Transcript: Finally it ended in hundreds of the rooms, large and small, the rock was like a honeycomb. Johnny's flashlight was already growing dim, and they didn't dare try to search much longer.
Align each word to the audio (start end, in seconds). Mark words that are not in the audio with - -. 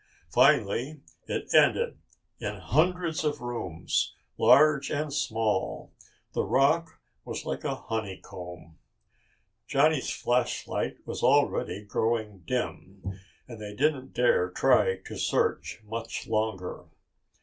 Finally 0.31 0.99
it 1.27 1.53
ended 1.53 1.99
in 2.39 2.55
hundreds 2.55 3.23
of 3.23 3.37
the 3.37 3.43
rooms, 3.45 4.15
large 4.39 4.89
and 4.89 5.13
small, 5.13 5.93
the 6.33 6.43
rock 6.43 6.99
was 7.23 7.45
like 7.45 7.63
a 7.63 7.75
honeycomb. 7.75 8.79
Johnny's 9.67 10.09
flashlight 10.09 10.97
was 11.05 11.21
already 11.21 11.83
growing 11.85 12.39
dim, 12.47 13.19
and 13.47 13.61
they 13.61 13.75
didn't 13.75 14.11
dare 14.15 14.49
try 14.49 14.97
to 15.05 15.17
search 15.17 15.83
much 15.85 16.25
longer. 16.25 16.85